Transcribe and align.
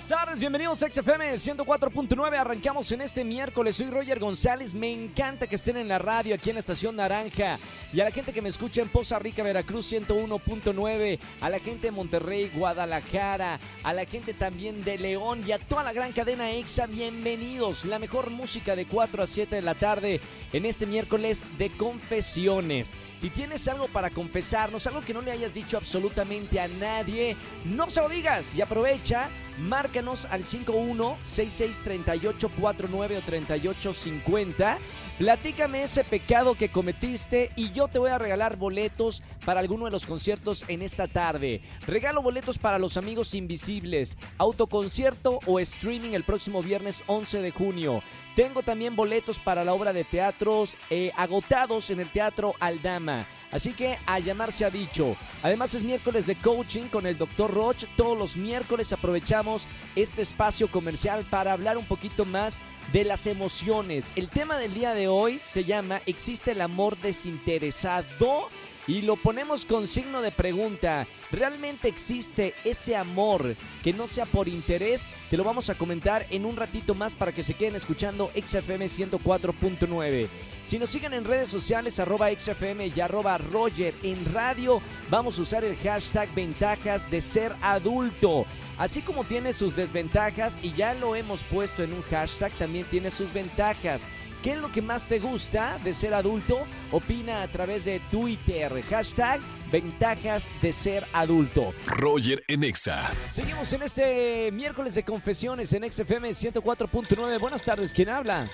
Buenas 0.00 0.18
tardes, 0.18 0.40
bienvenidos 0.40 0.82
a 0.82 0.90
XFM 0.90 1.34
104.9. 1.34 2.38
Arrancamos 2.38 2.90
en 2.90 3.02
este 3.02 3.22
miércoles. 3.22 3.76
Soy 3.76 3.90
Roger 3.90 4.18
González. 4.18 4.72
Me 4.72 4.90
encanta 4.90 5.46
que 5.46 5.56
estén 5.56 5.76
en 5.76 5.88
la 5.88 5.98
radio 5.98 6.34
aquí 6.34 6.48
en 6.48 6.54
la 6.54 6.60
estación 6.60 6.96
Naranja. 6.96 7.58
Y 7.92 8.00
a 8.00 8.04
la 8.04 8.10
gente 8.10 8.32
que 8.32 8.40
me 8.40 8.48
escucha 8.48 8.80
en 8.80 8.88
Poza 8.88 9.18
Rica, 9.18 9.42
Veracruz 9.42 9.92
101.9. 9.92 11.18
A 11.42 11.50
la 11.50 11.58
gente 11.58 11.88
de 11.88 11.90
Monterrey, 11.90 12.50
Guadalajara. 12.54 13.60
A 13.82 13.92
la 13.92 14.06
gente 14.06 14.32
también 14.32 14.82
de 14.84 14.96
León 14.96 15.42
y 15.46 15.52
a 15.52 15.58
toda 15.58 15.82
la 15.82 15.92
gran 15.92 16.12
cadena 16.12 16.50
EXA. 16.50 16.86
Bienvenidos. 16.86 17.84
La 17.84 17.98
mejor 17.98 18.30
música 18.30 18.74
de 18.74 18.86
4 18.86 19.22
a 19.22 19.26
7 19.26 19.54
de 19.54 19.62
la 19.62 19.74
tarde 19.74 20.18
en 20.54 20.64
este 20.64 20.86
miércoles 20.86 21.44
de 21.58 21.68
confesiones. 21.68 22.94
Si 23.20 23.28
tienes 23.28 23.68
algo 23.68 23.86
para 23.86 24.08
confesarnos, 24.08 24.86
algo 24.86 25.02
que 25.02 25.12
no 25.12 25.20
le 25.20 25.30
hayas 25.30 25.52
dicho 25.52 25.76
absolutamente 25.76 26.58
a 26.58 26.68
nadie, 26.68 27.36
no 27.66 27.90
se 27.90 28.00
lo 28.00 28.08
digas 28.08 28.54
y 28.54 28.62
aprovecha, 28.62 29.28
márcanos 29.60 30.26
al 30.30 30.44
51663849 30.44 33.18
o 33.18 33.22
3850. 33.22 34.78
Platícame 35.18 35.82
ese 35.82 36.02
pecado 36.02 36.54
que 36.54 36.70
cometiste 36.70 37.50
y 37.54 37.72
yo 37.72 37.88
te 37.88 37.98
voy 37.98 38.10
a 38.10 38.16
regalar 38.18 38.56
boletos 38.56 39.22
para 39.44 39.60
alguno 39.60 39.84
de 39.84 39.90
los 39.90 40.06
conciertos 40.06 40.64
en 40.68 40.80
esta 40.82 41.08
tarde. 41.08 41.60
Regalo 41.86 42.22
boletos 42.22 42.56
para 42.58 42.78
los 42.78 42.96
amigos 42.96 43.34
invisibles, 43.34 44.16
autoconcierto 44.38 45.40
o 45.46 45.60
streaming 45.60 46.12
el 46.12 46.24
próximo 46.24 46.62
viernes 46.62 47.04
11 47.06 47.42
de 47.42 47.50
junio. 47.50 48.02
Tengo 48.34 48.62
también 48.62 48.96
boletos 48.96 49.38
para 49.38 49.62
la 49.64 49.74
obra 49.74 49.92
de 49.92 50.04
teatros 50.04 50.74
eh, 50.88 51.12
agotados 51.16 51.90
en 51.90 52.00
el 52.00 52.08
Teatro 52.08 52.54
Aldama. 52.58 53.26
Así 53.52 53.72
que 53.72 53.98
a 54.06 54.18
llamar 54.18 54.52
se 54.52 54.64
ha 54.64 54.70
dicho. 54.70 55.16
Además 55.42 55.74
es 55.74 55.82
miércoles 55.82 56.26
de 56.26 56.36
coaching 56.36 56.84
con 56.84 57.06
el 57.06 57.18
Dr. 57.18 57.52
Roch. 57.52 57.84
Todos 57.96 58.16
los 58.16 58.36
miércoles 58.36 58.92
aprovechamos 58.92 59.66
este 59.96 60.22
espacio 60.22 60.70
comercial 60.70 61.26
para 61.28 61.52
hablar 61.52 61.76
un 61.76 61.86
poquito 61.86 62.24
más 62.24 62.58
de 62.92 63.04
las 63.04 63.26
emociones. 63.26 64.06
El 64.16 64.28
tema 64.28 64.58
del 64.58 64.74
día 64.74 64.94
de 64.94 65.08
hoy 65.08 65.38
se 65.38 65.64
llama 65.64 66.00
¿Existe 66.06 66.52
el 66.52 66.60
amor 66.60 66.96
desinteresado? 66.98 68.48
Y 68.86 69.02
lo 69.02 69.16
ponemos 69.16 69.66
con 69.66 69.86
signo 69.86 70.22
de 70.22 70.32
pregunta. 70.32 71.06
¿Realmente 71.30 71.86
existe 71.86 72.54
ese 72.64 72.96
amor 72.96 73.54
que 73.84 73.92
no 73.92 74.08
sea 74.08 74.26
por 74.26 74.48
interés? 74.48 75.08
Te 75.28 75.36
lo 75.36 75.44
vamos 75.44 75.70
a 75.70 75.76
comentar 75.76 76.26
en 76.30 76.44
un 76.44 76.56
ratito 76.56 76.94
más 76.94 77.14
para 77.14 77.30
que 77.30 77.44
se 77.44 77.54
queden 77.54 77.76
escuchando 77.76 78.32
XFM 78.34 78.86
104.9. 78.86 80.28
Si 80.64 80.78
nos 80.78 80.90
siguen 80.90 81.14
en 81.14 81.24
redes 81.24 81.48
sociales, 81.48 82.00
arroba 82.00 82.30
XFM 82.32 82.88
y 82.88 83.00
arroba 83.00 83.38
Roger 83.50 83.94
en 84.02 84.24
radio, 84.32 84.80
vamos 85.08 85.38
a 85.38 85.42
usar 85.42 85.64
el 85.64 85.76
hashtag 85.76 86.32
ventajas 86.34 87.10
de 87.10 87.20
ser 87.20 87.54
adulto. 87.62 88.46
Así 88.78 89.02
como 89.02 89.24
tiene 89.24 89.52
sus 89.52 89.76
desventajas 89.76 90.54
y 90.62 90.72
ya 90.72 90.94
lo 90.94 91.14
hemos 91.16 91.42
puesto 91.44 91.82
en 91.82 91.92
un 91.92 92.02
hashtag, 92.02 92.52
también 92.52 92.86
tiene 92.86 93.10
sus 93.10 93.32
ventajas. 93.32 94.06
¿Qué 94.42 94.52
es 94.52 94.58
lo 94.58 94.72
que 94.72 94.80
más 94.80 95.06
te 95.06 95.18
gusta 95.18 95.78
de 95.84 95.92
ser 95.92 96.14
adulto? 96.14 96.60
Opina 96.90 97.42
a 97.42 97.48
través 97.48 97.84
de 97.84 98.00
Twitter. 98.10 98.82
Hashtag 98.88 99.40
ventajas 99.70 100.48
de 100.62 100.72
ser 100.72 101.06
adulto. 101.12 101.74
Roger 101.86 102.42
en 102.48 102.64
Exa. 102.64 103.12
Seguimos 103.28 103.70
en 103.74 103.82
este 103.82 104.50
miércoles 104.50 104.94
de 104.94 105.04
confesiones 105.04 105.72
en 105.74 105.90
XFM 105.92 106.30
104.9. 106.30 107.38
Buenas 107.38 107.64
tardes, 107.64 107.92
¿quién 107.92 108.08
habla? 108.08 108.46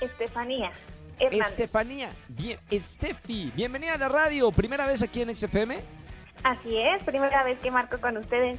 Estefanía. 0.00 0.72
Hernández. 1.22 1.48
Estefanía. 1.48 2.10
Bien, 2.28 2.58
Estefi, 2.70 3.52
bienvenida 3.54 3.94
a 3.94 3.98
la 3.98 4.08
radio. 4.08 4.50
¿Primera 4.50 4.86
vez 4.86 5.02
aquí 5.02 5.22
en 5.22 5.34
XFM? 5.34 5.78
Así 6.42 6.76
es, 6.76 7.02
primera 7.04 7.44
vez 7.44 7.60
que 7.60 7.70
marco 7.70 8.00
con 8.00 8.16
ustedes. 8.16 8.58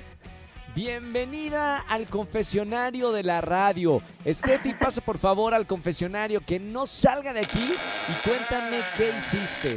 Bienvenida 0.73 1.84
al 1.90 2.07
confesionario 2.07 3.12
de 3.12 3.23
la 3.23 3.41
radio. 3.41 4.00
Steffi, 4.25 4.73
pasa 4.79 5.02
por 5.02 5.18
favor 5.18 5.53
al 5.53 5.68
confesionario, 5.68 6.40
que 6.46 6.59
no 6.59 6.85
salga 6.85 7.34
de 7.34 7.41
aquí 7.41 7.75
y 8.07 8.28
cuéntame 8.28 8.79
qué 8.96 9.09
hiciste. 9.18 9.75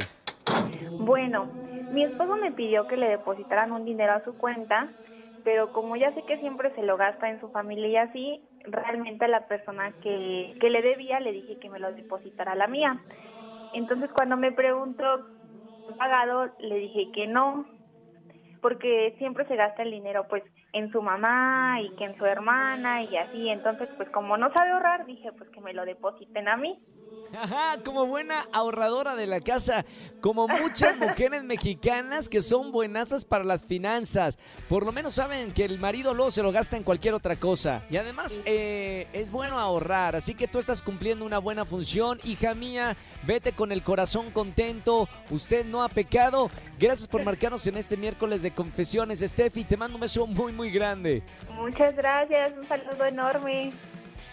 Bueno, 0.91 1.45
mi 1.91 2.05
esposo 2.05 2.37
me 2.37 2.51
pidió 2.53 2.87
que 2.87 2.95
le 2.95 3.09
depositaran 3.09 3.73
un 3.73 3.83
dinero 3.83 4.13
a 4.13 4.23
su 4.23 4.37
cuenta, 4.37 4.87
pero 5.43 5.73
como 5.73 5.97
ya 5.97 6.13
sé 6.13 6.23
que 6.25 6.39
siempre 6.39 6.73
se 6.73 6.83
lo 6.83 6.95
gasta 6.95 7.29
en 7.29 7.41
su 7.41 7.49
familia 7.49 7.87
y 7.87 7.95
así, 7.97 8.41
realmente 8.67 9.25
a 9.25 9.29
la 9.29 9.47
persona 9.47 9.93
que, 10.01 10.55
que 10.59 10.69
le 10.69 10.81
debía 10.81 11.19
le 11.19 11.31
dije 11.31 11.57
que 11.59 11.69
me 11.69 11.79
lo 11.79 11.91
depositara 11.93 12.53
a 12.53 12.55
la 12.55 12.67
mía. 12.67 13.01
Entonces 13.73 14.09
cuando 14.13 14.37
me 14.37 14.51
preguntó 14.51 15.25
pagado, 15.97 16.49
le 16.59 16.75
dije 16.75 17.11
que 17.13 17.27
no, 17.27 17.65
porque 18.61 19.15
siempre 19.17 19.45
se 19.47 19.55
gasta 19.55 19.83
el 19.83 19.91
dinero 19.91 20.25
pues 20.29 20.43
en 20.73 20.91
su 20.91 21.01
mamá 21.01 21.79
y 21.81 21.89
que 21.95 22.05
en 22.05 22.15
su 22.15 22.25
hermana 22.25 23.03
y 23.03 23.17
así. 23.17 23.49
Entonces, 23.49 23.89
pues 23.97 24.09
como 24.09 24.37
no 24.37 24.51
sabe 24.53 24.71
ahorrar, 24.71 25.05
dije 25.05 25.31
pues 25.33 25.49
que 25.49 25.61
me 25.61 25.73
lo 25.73 25.85
depositen 25.85 26.47
a 26.47 26.57
mí. 26.57 26.79
Ajá, 27.35 27.77
como 27.83 28.07
buena 28.07 28.47
ahorradora 28.51 29.15
de 29.15 29.27
la 29.27 29.41
casa, 29.41 29.85
como 30.21 30.47
muchas 30.47 30.97
mujeres 30.99 31.43
mexicanas 31.43 32.29
que 32.29 32.41
son 32.41 32.71
buenazas 32.71 33.25
para 33.25 33.43
las 33.43 33.65
finanzas. 33.65 34.37
Por 34.69 34.85
lo 34.85 34.91
menos 34.91 35.15
saben 35.15 35.51
que 35.51 35.65
el 35.65 35.79
marido 35.79 36.13
luego 36.13 36.31
se 36.31 36.43
lo 36.43 36.51
gasta 36.51 36.77
en 36.77 36.83
cualquier 36.83 37.13
otra 37.13 37.35
cosa. 37.35 37.83
Y 37.89 37.97
además 37.97 38.41
eh, 38.45 39.07
es 39.13 39.31
bueno 39.31 39.59
ahorrar, 39.59 40.15
así 40.15 40.35
que 40.35 40.47
tú 40.47 40.59
estás 40.59 40.81
cumpliendo 40.81 41.25
una 41.25 41.39
buena 41.39 41.65
función. 41.65 42.19
Hija 42.23 42.53
mía, 42.53 42.95
vete 43.25 43.53
con 43.53 43.71
el 43.71 43.83
corazón 43.83 44.31
contento. 44.31 45.07
Usted 45.29 45.65
no 45.65 45.83
ha 45.83 45.89
pecado. 45.89 46.49
Gracias 46.79 47.07
por 47.07 47.23
marcarnos 47.23 47.65
en 47.67 47.77
este 47.77 47.97
miércoles 47.97 48.41
de 48.41 48.51
confesiones. 48.51 49.19
Steffi, 49.19 49.63
te 49.63 49.77
mando 49.77 49.95
un 49.95 50.01
beso 50.01 50.27
muy, 50.27 50.51
muy 50.53 50.71
grande. 50.71 51.23
Muchas 51.55 51.95
gracias, 51.95 52.53
un 52.57 52.67
saludo 52.67 53.05
enorme. 53.05 53.73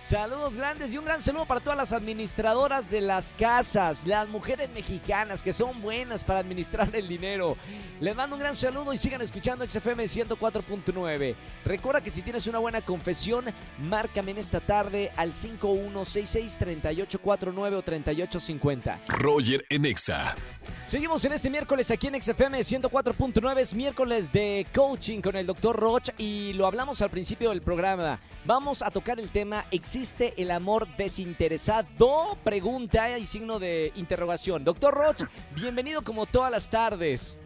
Saludos 0.05 0.55
grandes 0.55 0.93
y 0.93 0.99
un 0.99 1.07
gran 1.07 1.23
saludo 1.23 1.47
para 1.47 1.61
todas 1.61 1.79
las 1.79 1.95
administradoras 1.95 2.91
de 2.91 3.01
las 3.01 3.33
casas, 3.33 4.07
las 4.07 4.29
mujeres 4.29 4.69
mexicanas 4.69 5.43
que 5.43 5.55
son 5.55 5.81
buenas 5.81 6.25
para 6.25 6.41
administrar 6.41 6.95
el 6.95 7.09
dinero. 7.09 7.57
Les 8.01 8.15
mando 8.15 8.37
un 8.37 8.41
gran 8.41 8.55
saludo 8.55 8.93
y 8.93 8.99
sigan 8.99 9.23
escuchando 9.23 9.67
XFM 9.67 10.05
104.9. 10.05 11.35
Recuerda 11.65 12.03
que 12.03 12.11
si 12.11 12.21
tienes 12.21 12.47
una 12.47 12.59
buena 12.59 12.83
confesión, 12.83 13.47
márcame 13.79 14.33
en 14.33 14.39
esta 14.39 14.61
tarde 14.61 15.11
al 15.17 15.33
5166-3849 15.33 17.73
o 17.73 17.83
3850. 17.83 19.01
Roger 19.09 19.65
en 19.71 19.87
Exa. 19.87 20.37
Seguimos 20.83 21.25
en 21.25 21.33
este 21.33 21.51
miércoles 21.51 21.91
aquí 21.91 22.09
en 22.09 22.21
XFM 22.21 22.59
104.9, 22.59 23.59
es 23.59 23.75
miércoles 23.75 24.33
de 24.33 24.67
coaching 24.75 25.21
con 25.21 25.37
el 25.37 25.47
Dr. 25.47 25.75
Roch 25.75 26.11
y 26.19 26.53
lo 26.53 26.67
hablamos 26.67 27.01
al 27.03 27.11
principio 27.11 27.51
del 27.51 27.63
programa. 27.63 28.21
Vamos 28.45 28.83
a 28.83 28.91
tocar 28.91 29.19
el 29.19 29.31
tema 29.31 29.65
¿Existe 29.71 30.35
el 30.37 30.51
amor 30.51 30.87
desinteresado? 30.97 32.37
Pregunta 32.45 33.19
y 33.19 33.27
signo 33.27 33.59
de 33.59 33.93
interrogación. 33.97 34.65
Doctor 34.65 34.95
Roch, 34.95 35.23
bienvenido 35.55 36.03
como 36.03 36.27
todas 36.27 36.51
las 36.51 36.69
tardes. 36.69 37.39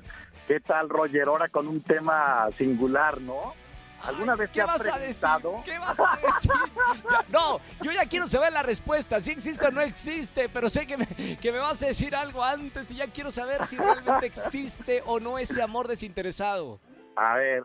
¿Qué 0.47 0.61
tal, 0.61 0.89
Roger? 0.89 1.29
Ahora 1.29 1.49
con 1.49 1.69
un 1.69 1.81
tema 1.81 2.49
singular, 2.57 3.21
¿no? 3.21 3.55
¿Alguna 4.03 4.37
vez 4.37 4.49
¿Qué 4.51 4.55
te 4.55 4.61
has 4.63 4.67
vas 4.67 4.87
a 4.87 4.99
decir? 4.99 5.21
preguntado? 5.29 5.63
¿Qué 5.65 5.79
vas 5.79 5.99
a 6.01 6.17
decir? 6.17 6.53
Ya- 7.11 7.25
no, 7.31 7.59
yo 7.83 7.93
ya 7.93 8.07
quiero 8.07 8.27
saber 8.27 8.53
la 8.53 8.63
respuesta, 8.63 9.21
si 9.21 9.33
existe 9.33 9.67
o 9.67 9.71
no 9.71 9.81
existe, 9.81 10.49
pero 10.49 10.69
sé 10.69 10.87
que 10.87 10.97
me, 10.97 11.07
que 11.41 11.53
me 11.53 11.59
vas 11.59 11.83
a 11.83 11.87
decir 11.87 12.15
algo 12.15 12.43
antes 12.45 12.91
y 12.91 12.97
ya 12.97 13.07
quiero 13.09 13.31
saber 13.31 13.65
si 13.67 13.77
realmente 13.77 14.27
existe 14.27 15.03
o 15.07 15.19
no 15.21 15.39
ese 15.39 15.61
amor 15.63 15.89
desinteresado. 15.89 16.81
A 17.17 17.35
ver, 17.37 17.65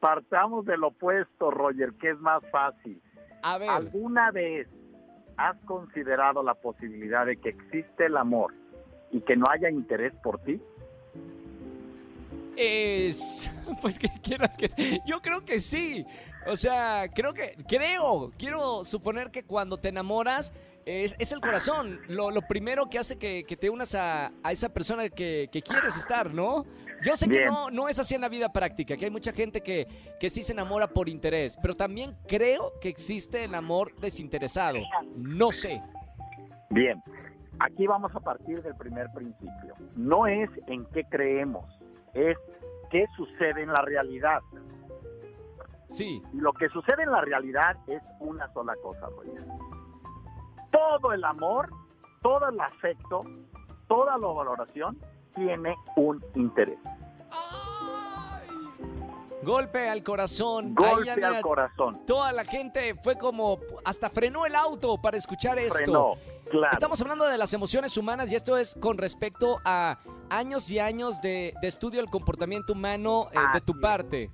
partamos 0.00 0.64
del 0.64 0.82
opuesto, 0.84 1.50
Roger, 1.50 1.92
que 2.00 2.10
es 2.10 2.18
más 2.18 2.42
fácil. 2.50 3.00
A 3.42 3.58
ver, 3.58 3.70
¿Alguna 3.70 4.30
vez 4.30 4.68
has 5.36 5.56
considerado 5.66 6.42
la 6.42 6.54
posibilidad 6.54 7.26
de 7.26 7.36
que 7.36 7.50
existe 7.50 8.06
el 8.06 8.16
amor 8.16 8.54
y 9.10 9.20
que 9.20 9.36
no 9.36 9.44
haya 9.50 9.70
interés 9.70 10.14
por 10.22 10.38
ti? 10.42 10.60
Es... 12.56 13.50
Pues 13.80 13.98
que 13.98 14.08
quieras 14.22 14.56
que... 14.56 15.00
Yo 15.04 15.20
creo 15.20 15.44
que 15.44 15.60
sí. 15.60 16.06
O 16.46 16.56
sea, 16.56 17.08
creo 17.12 17.34
que... 17.34 17.56
Creo, 17.68 18.32
quiero 18.38 18.84
suponer 18.84 19.30
que 19.30 19.44
cuando 19.44 19.76
te 19.76 19.88
enamoras 19.88 20.52
es, 20.86 21.16
es 21.18 21.32
el 21.32 21.40
corazón. 21.40 22.00
Lo, 22.08 22.30
lo 22.30 22.42
primero 22.42 22.88
que 22.88 22.98
hace 22.98 23.18
que, 23.18 23.44
que 23.44 23.56
te 23.56 23.68
unas 23.68 23.94
a, 23.94 24.32
a 24.42 24.52
esa 24.52 24.68
persona 24.72 25.08
que, 25.08 25.48
que 25.50 25.62
quieres 25.62 25.96
estar, 25.96 26.32
¿no? 26.32 26.64
Yo 27.02 27.16
sé 27.16 27.28
que 27.28 27.44
no, 27.44 27.70
no 27.70 27.88
es 27.88 27.98
así 27.98 28.14
en 28.14 28.20
la 28.20 28.28
vida 28.28 28.52
práctica, 28.52 28.96
que 28.96 29.04
hay 29.04 29.10
mucha 29.10 29.32
gente 29.32 29.60
que, 29.60 29.86
que 30.18 30.30
sí 30.30 30.42
se 30.42 30.52
enamora 30.52 30.88
por 30.88 31.08
interés, 31.08 31.58
pero 31.60 31.74
también 31.74 32.16
creo 32.26 32.72
que 32.80 32.88
existe 32.88 33.44
el 33.44 33.54
amor 33.54 33.94
desinteresado. 34.00 34.78
No 35.16 35.52
sé. 35.52 35.82
Bien, 36.70 37.02
aquí 37.58 37.86
vamos 37.86 38.14
a 38.14 38.20
partir 38.20 38.62
del 38.62 38.74
primer 38.76 39.10
principio. 39.12 39.74
No 39.94 40.26
es 40.26 40.48
en 40.68 40.86
qué 40.86 41.04
creemos, 41.04 41.64
es 42.16 42.38
qué 42.90 43.06
sucede 43.16 43.62
en 43.62 43.68
la 43.68 43.82
realidad. 43.82 44.40
Sí, 45.88 46.22
Y 46.32 46.38
lo 46.38 46.52
que 46.52 46.68
sucede 46.68 47.04
en 47.04 47.12
la 47.12 47.20
realidad 47.20 47.76
es 47.86 48.02
una 48.18 48.52
sola 48.52 48.74
cosa, 48.82 49.06
Roger. 49.08 49.44
Todo 50.72 51.12
el 51.12 51.22
amor, 51.24 51.70
todo 52.22 52.48
el 52.48 52.60
afecto, 52.60 53.22
toda 53.86 54.18
la 54.18 54.26
valoración 54.26 54.98
tiene 55.34 55.76
un 55.94 56.24
interés. 56.34 56.78
Golpe 59.42 59.88
al 59.88 60.02
corazón. 60.02 60.74
Golpe 60.74 61.24
al 61.24 61.40
corazón. 61.40 62.04
Toda 62.04 62.32
la 62.32 62.44
gente 62.44 62.96
fue 62.96 63.16
como, 63.16 63.60
hasta 63.84 64.10
frenó 64.10 64.44
el 64.44 64.56
auto 64.56 65.00
para 65.00 65.16
escuchar 65.16 65.56
esto. 65.58 65.76
Frenó, 65.76 66.14
claro. 66.50 66.72
Estamos 66.72 67.00
hablando 67.00 67.24
de 67.24 67.38
las 67.38 67.52
emociones 67.54 67.96
humanas 67.96 68.30
y 68.30 68.34
esto 68.34 68.56
es 68.56 68.74
con 68.80 68.98
respecto 68.98 69.58
a 69.64 69.98
años 70.30 70.70
y 70.70 70.78
años 70.78 71.20
de, 71.20 71.54
de 71.60 71.66
estudio 71.68 72.00
del 72.00 72.10
comportamiento 72.10 72.72
humano 72.72 73.28
eh, 73.32 73.38
de 73.54 73.60
tu 73.60 73.78
parte. 73.80 74.30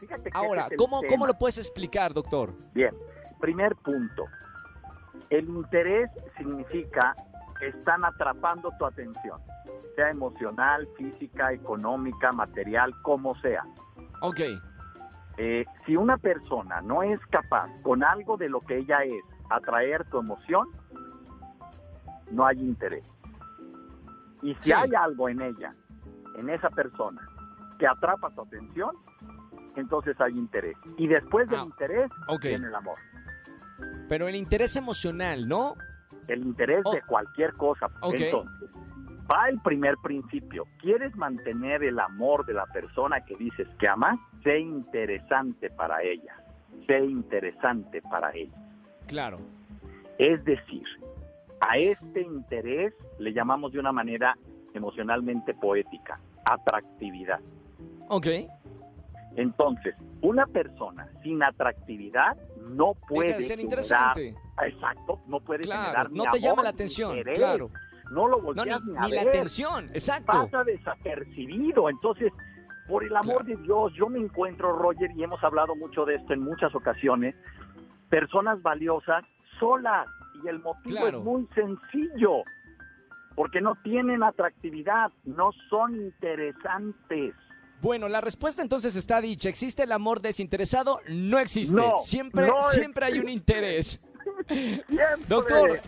Fíjate 0.00 0.30
que 0.30 0.36
Ahora, 0.38 0.66
es 0.70 0.76
¿cómo. 0.76 1.00
¿cómo 1.08 1.26
lo 1.26 1.34
puedes 1.34 1.58
explicar, 1.58 2.12
doctor? 2.12 2.52
Bien, 2.74 2.94
primer 3.40 3.74
punto. 3.76 4.24
El 5.30 5.48
interés 5.48 6.10
significa 6.36 7.14
que 7.58 7.68
están 7.68 8.04
atrapando 8.04 8.70
tu 8.78 8.84
atención, 8.84 9.40
sea 9.94 10.10
emocional, 10.10 10.88
física, 10.96 11.52
económica, 11.52 12.32
material, 12.32 12.92
como 13.02 13.34
sea. 13.40 13.64
Ok, 14.20 14.40
Eh, 15.38 15.64
si 15.86 15.96
una 15.96 16.18
persona 16.18 16.82
no 16.82 17.02
es 17.02 17.18
capaz 17.30 17.68
con 17.82 18.04
algo 18.04 18.36
de 18.36 18.48
lo 18.50 18.60
que 18.60 18.76
ella 18.78 19.02
es 19.04 19.22
atraer 19.48 20.04
tu 20.10 20.18
emoción, 20.18 20.68
no 22.32 22.44
hay 22.46 22.58
interés. 22.60 23.04
Y 24.42 24.54
si 24.56 24.62
Sí. 24.64 24.72
hay 24.72 24.90
algo 24.94 25.28
en 25.28 25.40
ella, 25.40 25.74
en 26.36 26.48
esa 26.50 26.68
persona, 26.70 27.20
que 27.78 27.86
atrapa 27.86 28.30
tu 28.30 28.42
atención, 28.42 28.96
entonces 29.76 30.20
hay 30.20 30.32
interés. 30.36 30.76
Y 30.96 31.06
después 31.06 31.48
del 31.48 31.60
Ah, 31.60 31.64
interés 31.64 32.10
ok. 32.28 32.42
viene 32.42 32.66
el 32.68 32.74
amor. 32.74 32.98
pero 34.08 34.28
el 34.28 34.34
interés 34.36 34.76
emocional, 34.76 35.48
¿no? 35.48 35.74
El 36.28 36.42
interés 36.44 36.82
Oh. 36.84 36.92
de 36.92 37.00
cualquier 37.02 37.54
cosa. 37.54 37.86
Entonces, 38.02 38.70
va 39.32 39.48
el 39.48 39.58
primer 39.60 39.94
principio. 40.02 40.64
¿Quieres 40.80 41.16
mantener 41.16 41.82
el 41.82 41.98
amor 41.98 42.44
de 42.46 42.52
la 42.54 42.66
persona 42.66 43.24
que 43.24 43.34
dices 43.36 43.66
que 43.78 43.88
amas? 43.88 44.18
Sé 44.44 44.58
interesante 44.60 45.70
para 45.70 46.02
ella. 46.02 46.36
Sé 46.86 46.98
interesante 47.04 48.02
para 48.02 48.30
él. 48.32 48.52
Claro. 49.08 49.38
Es 50.18 50.44
decir, 50.44 50.84
a 51.68 51.76
este 51.76 52.22
interés 52.22 52.92
le 53.18 53.32
llamamos 53.32 53.72
de 53.72 53.78
una 53.78 53.92
manera 53.92 54.36
emocionalmente 54.74 55.54
poética, 55.54 56.18
atractividad. 56.44 57.40
Ok. 58.08 58.26
Entonces, 59.36 59.94
una 60.20 60.46
persona 60.46 61.08
sin 61.22 61.42
atractividad 61.42 62.36
no 62.68 62.94
puede 63.08 63.40
ser 63.40 63.58
generar- 63.58 63.60
interesante. 63.64 64.34
exacto, 64.66 65.20
no 65.26 65.40
puede 65.40 65.64
Claro, 65.64 65.82
generar 65.84 66.10
no 66.10 66.24
te 66.32 66.40
llama 66.40 66.62
la 66.62 66.68
atención, 66.70 67.16
interés. 67.16 67.38
claro. 67.38 67.70
No 68.10 68.28
lo 68.28 68.38
No, 68.38 68.42
volteas 68.44 68.84
ni, 68.84 68.92
ni, 68.92 68.98
a 68.98 69.06
ni 69.08 69.12
la 69.14 69.22
atención, 69.22 69.88
exacto. 69.94 70.26
pasa 70.32 70.64
desapercibido. 70.64 71.88
Entonces, 71.88 72.30
por 72.86 73.04
el 73.04 73.16
amor 73.16 73.44
de 73.46 73.56
Dios, 73.56 73.92
yo 73.94 74.08
me 74.08 74.18
encuentro, 74.18 74.72
Roger, 74.76 75.10
y 75.16 75.22
hemos 75.22 75.42
hablado 75.42 75.74
mucho 75.76 76.04
de 76.04 76.16
esto 76.16 76.34
en 76.34 76.40
muchas 76.40 76.74
ocasiones, 76.74 77.34
personas 78.10 78.60
valiosas 78.60 79.24
solas. 79.58 80.06
Y 80.44 80.48
el 80.48 80.58
motivo 80.60 81.00
Claro. 81.00 81.18
es 81.18 81.24
muy 81.24 81.46
sencillo, 81.54 82.42
porque 83.34 83.60
no 83.60 83.74
tienen 83.84 84.22
atractividad, 84.22 85.10
no 85.24 85.50
son 85.70 85.94
interesantes. 85.96 87.34
Bueno, 87.80 88.08
la 88.08 88.20
respuesta 88.20 88.62
entonces 88.62 88.94
está 88.94 89.20
dicha. 89.20 89.48
¿Existe 89.48 89.82
el 89.82 89.92
amor 89.92 90.20
desinteresado? 90.20 91.00
No 91.08 91.38
existe. 91.38 91.74
No, 91.74 91.98
siempre, 91.98 92.46
no 92.46 92.60
siempre 92.70 93.06
hay 93.06 93.18
un 93.18 93.28
interés. 93.28 94.00
Siempre. 94.46 94.84
Doctor, 95.26 95.80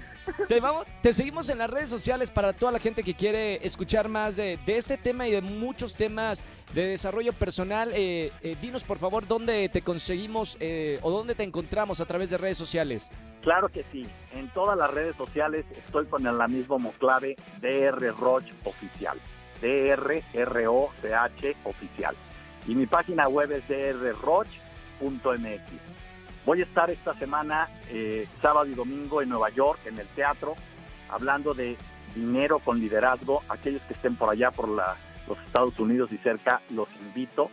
te, 1.02 1.12
seguimos 1.12 1.48
en 1.50 1.58
las 1.58 1.70
redes 1.70 1.88
sociales 1.88 2.30
para 2.30 2.52
toda 2.52 2.72
la 2.72 2.78
gente 2.78 3.02
que 3.02 3.14
quiere 3.14 3.64
escuchar 3.66 4.08
más 4.08 4.36
de, 4.36 4.58
este 4.66 4.96
tema 4.96 5.26
y 5.28 5.32
de 5.32 5.40
muchos 5.40 5.94
temas 5.94 6.44
de 6.72 6.88
desarrollo 6.88 7.32
personal. 7.32 7.90
Eh, 7.94 8.32
eh, 8.42 8.56
dinos 8.60 8.84
por 8.84 8.98
favor 8.98 9.26
dónde 9.26 9.68
te 9.68 9.82
conseguimos 9.82 10.56
eh, 10.60 10.98
o 11.02 11.10
dónde 11.10 11.34
te 11.34 11.42
encontramos 11.42 12.00
a 12.00 12.06
través 12.06 12.30
de 12.30 12.38
redes 12.38 12.58
sociales. 12.58 13.10
Claro 13.42 13.68
que 13.68 13.84
sí. 13.92 14.06
En 14.32 14.48
todas 14.50 14.76
las 14.76 14.90
redes 14.90 15.16
sociales 15.16 15.66
estoy 15.76 16.06
con 16.06 16.22
la 16.22 16.48
misma 16.48 16.78
clave 16.98 17.36
DR 17.60 18.14
Roch 18.18 18.44
Oficial. 18.64 19.18
D-R-R-O-C-H 19.60 21.56
Oficial. 21.64 22.16
Y 22.66 22.74
mi 22.74 22.86
página 22.86 23.28
web 23.28 23.52
es 23.52 23.68
drroch.mx. 23.68 24.54
Voy 26.44 26.60
a 26.60 26.64
estar 26.64 26.90
esta 26.90 27.14
semana, 27.14 27.68
eh, 27.88 28.28
sábado 28.42 28.66
y 28.66 28.74
domingo, 28.74 29.22
en 29.22 29.30
Nueva 29.30 29.48
York, 29.50 29.80
en 29.86 29.98
el 29.98 30.06
teatro, 30.08 30.54
hablando 31.08 31.54
de 31.54 31.76
dinero 32.14 32.58
con 32.58 32.78
liderazgo. 32.78 33.42
Aquellos 33.48 33.80
que 33.82 33.94
estén 33.94 34.16
por 34.16 34.28
allá, 34.30 34.50
por 34.50 34.68
la- 34.68 34.96
los 35.26 35.38
Estados 35.38 35.78
Unidos 35.78 36.12
y 36.12 36.18
cerca, 36.18 36.60
los 36.70 36.88
invito. 37.00 37.50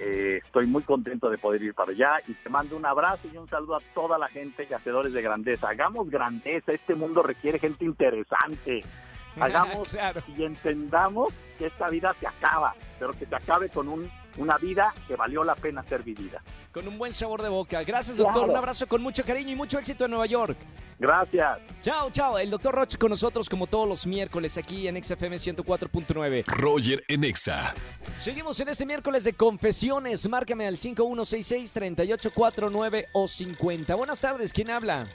Eh, 0.00 0.40
estoy 0.44 0.66
muy 0.66 0.82
contento 0.82 1.30
de 1.30 1.38
poder 1.38 1.62
ir 1.62 1.74
para 1.74 1.92
allá 1.92 2.14
y 2.26 2.34
te 2.34 2.48
mando 2.50 2.76
un 2.76 2.84
abrazo 2.84 3.28
y 3.32 3.36
un 3.36 3.48
saludo 3.48 3.76
a 3.76 3.80
toda 3.94 4.18
la 4.18 4.26
gente 4.26 4.66
y 4.68 4.72
hacedores 4.74 5.12
de 5.12 5.22
grandeza. 5.22 5.68
Hagamos 5.68 6.10
grandeza, 6.10 6.72
este 6.72 6.96
mundo 6.96 7.22
requiere 7.22 7.60
gente 7.60 7.84
interesante. 7.84 8.80
Hagamos 9.40 9.90
Claro. 9.90 10.20
y 10.36 10.42
entendamos 10.44 11.32
que 11.58 11.66
esta 11.66 11.88
vida 11.88 12.12
se 12.18 12.26
acaba, 12.26 12.74
pero 12.98 13.12
que 13.12 13.26
se 13.26 13.34
acabe 13.36 13.68
con 13.68 13.88
un, 13.88 14.10
una 14.38 14.58
vida 14.58 14.92
que 15.06 15.14
valió 15.14 15.44
la 15.44 15.54
pena 15.54 15.84
ser 15.84 16.02
vivida. 16.02 16.42
Con 16.74 16.86
un 16.88 16.98
buen 16.98 17.12
sabor 17.12 17.40
de 17.40 17.48
boca. 17.48 17.84
Gracias, 17.84 18.16
doctor. 18.16 18.34
Claro. 18.34 18.50
Un 18.50 18.58
abrazo 18.58 18.88
con 18.88 19.00
mucho 19.00 19.22
cariño 19.22 19.52
y 19.52 19.54
mucho 19.54 19.78
éxito 19.78 20.06
en 20.06 20.10
Nueva 20.10 20.26
York. 20.26 20.56
Gracias. 20.98 21.60
Chao, 21.80 22.10
chao. 22.10 22.36
El 22.36 22.50
doctor 22.50 22.74
Roch 22.74 22.98
con 22.98 23.10
nosotros 23.10 23.48
como 23.48 23.68
todos 23.68 23.88
los 23.88 24.04
miércoles 24.08 24.58
aquí 24.58 24.88
en 24.88 25.00
XFM 25.00 25.36
104.9. 25.36 26.42
Roger 26.48 27.04
en 27.06 27.22
Exa. 27.22 27.72
Seguimos 28.18 28.58
en 28.58 28.70
este 28.70 28.84
miércoles 28.86 29.22
de 29.22 29.34
confesiones. 29.34 30.28
Márcame 30.28 30.66
al 30.66 30.76
5166-3849 30.76 33.04
o 33.14 33.28
50. 33.28 33.94
Buenas 33.94 34.18
tardes, 34.18 34.52
¿quién 34.52 34.70
habla? 34.70 35.06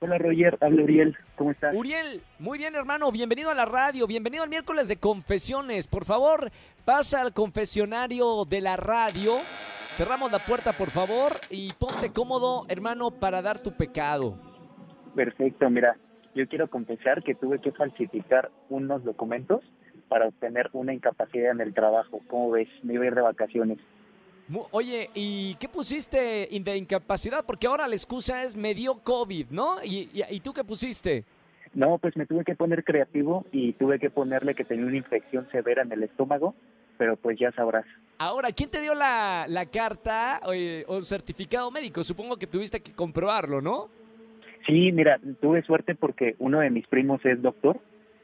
Hola 0.00 0.18
Roger, 0.18 0.58
habla 0.60 0.82
Uriel, 0.82 1.16
¿cómo 1.36 1.52
estás? 1.52 1.74
Uriel, 1.74 2.22
muy 2.38 2.58
bien 2.58 2.74
hermano, 2.74 3.10
bienvenido 3.10 3.48
a 3.48 3.54
la 3.54 3.64
radio, 3.64 4.06
bienvenido 4.06 4.42
al 4.42 4.50
miércoles 4.50 4.88
de 4.88 4.98
confesiones. 4.98 5.86
Por 5.86 6.04
favor, 6.04 6.52
pasa 6.84 7.22
al 7.22 7.32
confesionario 7.32 8.44
de 8.44 8.60
la 8.60 8.76
radio. 8.76 9.40
Cerramos 9.96 10.30
la 10.30 10.44
puerta, 10.44 10.76
por 10.76 10.90
favor, 10.90 11.40
y 11.48 11.72
ponte 11.72 12.12
cómodo, 12.12 12.66
hermano, 12.68 13.10
para 13.10 13.40
dar 13.40 13.62
tu 13.62 13.72
pecado. 13.72 14.36
Perfecto, 15.14 15.70
mira, 15.70 15.96
yo 16.34 16.46
quiero 16.46 16.68
confesar 16.68 17.22
que 17.22 17.34
tuve 17.34 17.62
que 17.62 17.72
falsificar 17.72 18.50
unos 18.68 19.02
documentos 19.04 19.62
para 20.08 20.28
obtener 20.28 20.68
una 20.74 20.92
incapacidad 20.92 21.52
en 21.52 21.62
el 21.62 21.72
trabajo. 21.72 22.20
¿Cómo 22.28 22.50
ves? 22.50 22.68
Me 22.82 22.92
iba 22.92 23.04
a 23.04 23.06
ir 23.06 23.14
de 23.14 23.22
vacaciones. 23.22 23.78
Oye, 24.70 25.08
¿y 25.14 25.54
qué 25.54 25.66
pusiste 25.66 26.46
de 26.50 26.76
incapacidad? 26.76 27.46
Porque 27.46 27.66
ahora 27.66 27.88
la 27.88 27.94
excusa 27.94 28.42
es 28.44 28.54
me 28.54 28.74
dio 28.74 28.98
COVID, 28.98 29.46
¿no? 29.48 29.82
¿Y, 29.82 30.10
y, 30.12 30.22
y 30.28 30.40
tú 30.40 30.52
qué 30.52 30.62
pusiste? 30.62 31.24
No, 31.72 31.96
pues 31.96 32.14
me 32.18 32.26
tuve 32.26 32.44
que 32.44 32.54
poner 32.54 32.84
creativo 32.84 33.46
y 33.50 33.72
tuve 33.72 33.98
que 33.98 34.10
ponerle 34.10 34.54
que 34.54 34.64
tenía 34.66 34.84
una 34.84 34.98
infección 34.98 35.48
severa 35.50 35.80
en 35.80 35.90
el 35.90 36.02
estómago, 36.02 36.54
pero 36.96 37.16
pues 37.16 37.38
ya 37.38 37.52
sabrás. 37.52 37.84
Ahora, 38.18 38.50
¿quién 38.52 38.70
te 38.70 38.80
dio 38.80 38.94
la, 38.94 39.46
la 39.48 39.66
carta 39.66 40.40
eh, 40.52 40.84
o 40.88 41.02
certificado 41.02 41.70
médico? 41.70 42.02
Supongo 42.02 42.36
que 42.36 42.46
tuviste 42.46 42.80
que 42.80 42.92
comprobarlo, 42.92 43.60
¿no? 43.60 43.88
Sí, 44.66 44.90
mira, 44.92 45.20
tuve 45.40 45.62
suerte 45.62 45.94
porque 45.94 46.34
uno 46.38 46.60
de 46.60 46.70
mis 46.70 46.86
primos 46.88 47.24
es 47.24 47.40
doctor, 47.40 47.78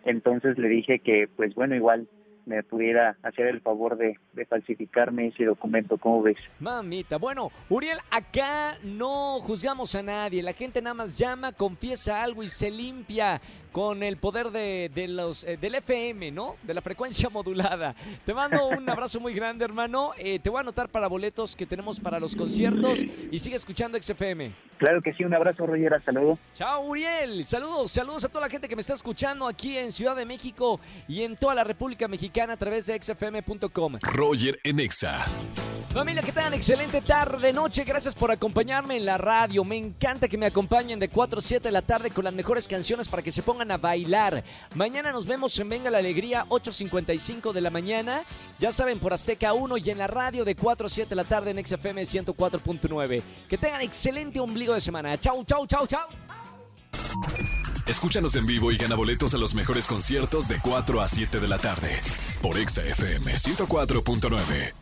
entonces 0.04 0.58
le 0.58 0.68
dije 0.68 0.98
que 0.98 1.28
pues 1.36 1.54
bueno, 1.54 1.76
igual 1.76 2.08
me 2.46 2.62
pudiera 2.62 3.16
hacer 3.22 3.46
el 3.46 3.60
favor 3.60 3.96
de, 3.96 4.18
de 4.32 4.46
falsificarme 4.46 5.28
ese 5.28 5.44
documento, 5.44 5.98
¿cómo 5.98 6.22
ves? 6.22 6.38
Mamita. 6.58 7.18
Bueno, 7.18 7.50
Uriel, 7.68 7.98
acá 8.10 8.78
no 8.82 9.38
juzgamos 9.40 9.94
a 9.94 10.02
nadie. 10.02 10.42
La 10.42 10.52
gente 10.52 10.82
nada 10.82 10.94
más 10.94 11.16
llama, 11.16 11.52
confiesa 11.52 12.22
algo 12.22 12.42
y 12.42 12.48
se 12.48 12.70
limpia 12.70 13.40
con 13.72 14.02
el 14.02 14.18
poder 14.18 14.50
de, 14.50 14.90
de 14.94 15.08
los 15.08 15.44
eh, 15.44 15.56
del 15.56 15.74
FM, 15.76 16.30
¿no? 16.30 16.56
De 16.62 16.74
la 16.74 16.80
frecuencia 16.80 17.28
modulada. 17.32 17.94
Te 18.24 18.34
mando 18.34 18.68
un 18.68 18.88
abrazo 18.88 19.18
muy 19.18 19.34
grande, 19.34 19.64
hermano. 19.64 20.12
Eh, 20.18 20.38
te 20.38 20.50
voy 20.50 20.58
a 20.58 20.60
anotar 20.60 20.88
para 20.88 21.08
boletos 21.08 21.56
que 21.56 21.66
tenemos 21.66 21.98
para 21.98 22.20
los 22.20 22.36
conciertos 22.36 23.00
y 23.30 23.38
sigue 23.38 23.56
escuchando 23.56 24.00
XFM. 24.00 24.52
Claro 24.78 25.00
que 25.00 25.12
sí, 25.14 25.24
un 25.24 25.34
abrazo 25.34 25.66
Roger, 25.66 25.94
hasta 25.94 26.12
luego. 26.12 26.38
Chao, 26.54 26.82
Uriel. 26.82 27.44
Saludos, 27.44 27.92
saludos 27.92 28.24
a 28.24 28.28
toda 28.28 28.42
la 28.42 28.50
gente 28.50 28.68
que 28.68 28.76
me 28.76 28.80
está 28.80 28.92
escuchando 28.94 29.46
aquí 29.46 29.76
en 29.76 29.92
Ciudad 29.92 30.14
de 30.16 30.26
México 30.26 30.80
y 31.08 31.22
en 31.22 31.36
toda 31.36 31.54
la 31.54 31.64
República 31.64 32.08
Mexicana 32.08 32.54
a 32.54 32.56
través 32.56 32.86
de 32.86 33.00
xfm.com. 33.02 33.98
Roger 34.02 34.58
en 34.64 34.80
Exa. 34.80 35.24
Familia, 35.92 36.22
que 36.22 36.32
tengan 36.32 36.54
excelente 36.54 37.02
tarde, 37.02 37.52
noche. 37.52 37.84
Gracias 37.84 38.14
por 38.14 38.30
acompañarme 38.30 38.96
en 38.96 39.04
la 39.04 39.18
radio. 39.18 39.62
Me 39.62 39.76
encanta 39.76 40.26
que 40.26 40.38
me 40.38 40.46
acompañen 40.46 40.98
de 40.98 41.10
4 41.10 41.38
a 41.38 41.42
7 41.42 41.68
de 41.68 41.70
la 41.70 41.82
tarde 41.82 42.10
con 42.10 42.24
las 42.24 42.32
mejores 42.32 42.66
canciones 42.66 43.08
para 43.08 43.22
que 43.22 43.30
se 43.30 43.42
pongan 43.42 43.70
a 43.70 43.76
bailar. 43.76 44.42
Mañana 44.74 45.12
nos 45.12 45.26
vemos 45.26 45.58
en 45.58 45.68
Venga 45.68 45.90
la 45.90 45.98
Alegría, 45.98 46.46
8.55 46.48 47.52
de 47.52 47.60
la 47.60 47.68
mañana. 47.68 48.24
Ya 48.58 48.72
saben, 48.72 49.00
por 49.00 49.12
Azteca 49.12 49.52
1 49.52 49.76
y 49.76 49.90
en 49.90 49.98
la 49.98 50.06
radio 50.06 50.46
de 50.46 50.54
4 50.54 50.86
a 50.86 50.88
7 50.88 51.10
de 51.10 51.16
la 51.16 51.24
tarde 51.24 51.50
en 51.50 51.62
XFM 51.62 52.00
104.9. 52.02 53.22
Que 53.46 53.58
tengan 53.58 53.82
excelente 53.82 54.40
ombligo 54.40 54.72
de 54.72 54.80
semana. 54.80 55.18
Chau, 55.18 55.44
chau, 55.44 55.66
chau, 55.66 55.86
chau. 55.86 56.08
Escúchanos 57.86 58.34
en 58.36 58.46
vivo 58.46 58.72
y 58.72 58.78
gana 58.78 58.94
boletos 58.94 59.34
a 59.34 59.38
los 59.38 59.54
mejores 59.54 59.86
conciertos 59.86 60.48
de 60.48 60.58
4 60.58 61.02
a 61.02 61.08
7 61.08 61.38
de 61.38 61.48
la 61.48 61.58
tarde 61.58 62.00
por 62.40 62.56
Exa 62.56 62.82
FM 62.82 63.34
104.9. 63.34 64.81